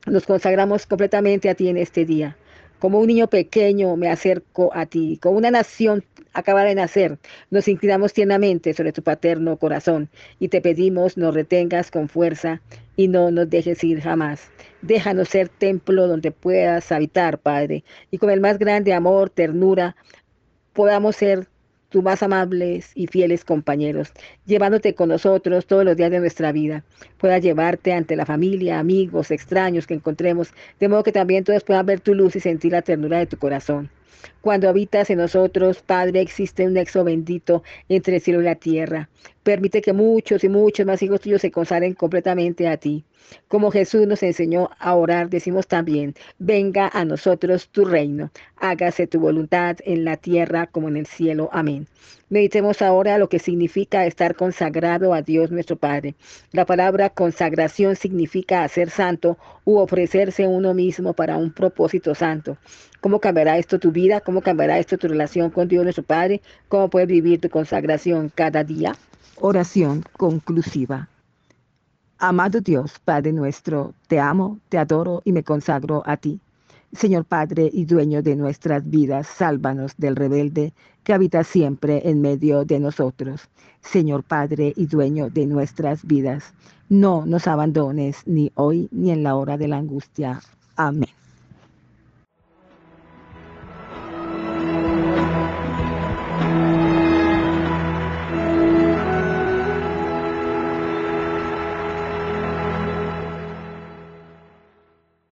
nos 0.06 0.24
consagramos 0.24 0.86
completamente 0.86 1.48
a 1.48 1.54
ti 1.54 1.68
en 1.68 1.76
este 1.76 2.04
día. 2.04 2.36
Como 2.78 2.98
un 2.98 3.06
niño 3.06 3.28
pequeño 3.28 3.96
me 3.96 4.08
acerco 4.08 4.70
a 4.74 4.86
ti, 4.86 5.18
como 5.22 5.38
una 5.38 5.50
nación 5.50 6.04
acaba 6.34 6.64
de 6.64 6.74
nacer, 6.74 7.18
nos 7.50 7.68
inclinamos 7.68 8.12
tiernamente 8.12 8.74
sobre 8.74 8.92
tu 8.92 9.02
paterno 9.02 9.56
corazón 9.56 10.10
y 10.38 10.48
te 10.48 10.60
pedimos 10.60 11.16
nos 11.16 11.34
retengas 11.34 11.90
con 11.90 12.08
fuerza 12.08 12.60
y 12.94 13.08
no 13.08 13.30
nos 13.30 13.48
dejes 13.48 13.82
ir 13.82 14.00
jamás. 14.02 14.50
Déjanos 14.82 15.30
ser 15.30 15.48
templo 15.48 16.06
donde 16.06 16.32
puedas 16.32 16.92
habitar, 16.92 17.38
Padre, 17.38 17.84
y 18.10 18.18
con 18.18 18.30
el 18.30 18.40
más 18.40 18.58
grande 18.58 18.92
amor, 18.92 19.30
ternura, 19.30 19.96
podamos 20.74 21.16
ser 21.16 21.48
tus 21.88 22.02
más 22.02 22.22
amables 22.22 22.90
y 22.94 23.06
fieles 23.06 23.44
compañeros, 23.44 24.12
llevándote 24.44 24.94
con 24.94 25.08
nosotros 25.08 25.66
todos 25.66 25.84
los 25.84 25.96
días 25.96 26.10
de 26.10 26.20
nuestra 26.20 26.52
vida. 26.52 26.84
Pueda 27.18 27.38
llevarte 27.38 27.92
ante 27.92 28.16
la 28.16 28.26
familia, 28.26 28.78
amigos, 28.78 29.30
extraños 29.30 29.86
que 29.86 29.94
encontremos, 29.94 30.52
de 30.80 30.88
modo 30.88 31.02
que 31.02 31.12
también 31.12 31.44
todos 31.44 31.64
puedan 31.64 31.86
ver 31.86 32.00
tu 32.00 32.14
luz 32.14 32.36
y 32.36 32.40
sentir 32.40 32.72
la 32.72 32.82
ternura 32.82 33.18
de 33.18 33.26
tu 33.26 33.36
corazón. 33.38 33.90
Cuando 34.40 34.68
habitas 34.68 35.10
en 35.10 35.18
nosotros, 35.18 35.82
Padre, 35.82 36.20
existe 36.20 36.66
un 36.66 36.74
nexo 36.74 37.04
bendito 37.04 37.62
entre 37.88 38.16
el 38.16 38.22
cielo 38.22 38.40
y 38.40 38.44
la 38.44 38.54
tierra. 38.54 39.08
Permite 39.46 39.80
que 39.80 39.92
muchos 39.92 40.42
y 40.42 40.48
muchos 40.48 40.84
más 40.86 41.00
hijos 41.04 41.20
tuyos 41.20 41.40
se 41.40 41.52
consagren 41.52 41.94
completamente 41.94 42.66
a 42.66 42.78
ti. 42.78 43.04
Como 43.46 43.70
Jesús 43.70 44.04
nos 44.04 44.24
enseñó 44.24 44.70
a 44.80 44.96
orar, 44.96 45.30
decimos 45.30 45.68
también, 45.68 46.16
venga 46.40 46.90
a 46.92 47.04
nosotros 47.04 47.68
tu 47.68 47.84
reino, 47.84 48.32
hágase 48.56 49.06
tu 49.06 49.20
voluntad 49.20 49.76
en 49.84 50.04
la 50.04 50.16
tierra 50.16 50.66
como 50.66 50.88
en 50.88 50.96
el 50.96 51.06
cielo. 51.06 51.48
Amén. 51.52 51.86
Meditemos 52.28 52.82
ahora 52.82 53.18
lo 53.18 53.28
que 53.28 53.38
significa 53.38 54.04
estar 54.04 54.34
consagrado 54.34 55.14
a 55.14 55.22
Dios 55.22 55.52
nuestro 55.52 55.76
Padre. 55.76 56.16
La 56.50 56.66
palabra 56.66 57.10
consagración 57.10 57.94
significa 57.94 58.64
hacer 58.64 58.90
santo 58.90 59.38
u 59.64 59.76
ofrecerse 59.76 60.48
uno 60.48 60.74
mismo 60.74 61.12
para 61.12 61.36
un 61.36 61.52
propósito 61.52 62.16
santo. 62.16 62.58
¿Cómo 63.00 63.20
cambiará 63.20 63.58
esto 63.58 63.78
tu 63.78 63.92
vida? 63.92 64.20
¿Cómo 64.20 64.42
cambiará 64.42 64.80
esto 64.80 64.98
tu 64.98 65.06
relación 65.06 65.50
con 65.50 65.68
Dios 65.68 65.84
nuestro 65.84 66.02
Padre? 66.02 66.42
¿Cómo 66.66 66.90
puedes 66.90 67.08
vivir 67.08 67.40
tu 67.40 67.48
consagración 67.48 68.32
cada 68.34 68.64
día? 68.64 68.96
Oración 69.40 70.04
conclusiva. 70.16 71.08
Amado 72.18 72.60
Dios, 72.60 72.98
Padre 73.04 73.32
nuestro, 73.32 73.92
te 74.08 74.18
amo, 74.18 74.58
te 74.68 74.78
adoro 74.78 75.20
y 75.24 75.32
me 75.32 75.42
consagro 75.42 76.02
a 76.06 76.16
ti. 76.16 76.40
Señor 76.92 77.24
Padre 77.26 77.68
y 77.70 77.84
dueño 77.84 78.22
de 78.22 78.36
nuestras 78.36 78.88
vidas, 78.88 79.26
sálvanos 79.26 79.92
del 79.98 80.16
rebelde 80.16 80.72
que 81.04 81.12
habita 81.12 81.44
siempre 81.44 82.08
en 82.08 82.22
medio 82.22 82.64
de 82.64 82.80
nosotros. 82.80 83.48
Señor 83.82 84.22
Padre 84.24 84.72
y 84.74 84.86
dueño 84.86 85.28
de 85.28 85.46
nuestras 85.46 86.06
vidas, 86.06 86.54
no 86.88 87.26
nos 87.26 87.46
abandones 87.46 88.22
ni 88.26 88.50
hoy 88.54 88.88
ni 88.90 89.10
en 89.10 89.22
la 89.22 89.36
hora 89.36 89.58
de 89.58 89.68
la 89.68 89.76
angustia. 89.76 90.40
Amén. 90.76 91.10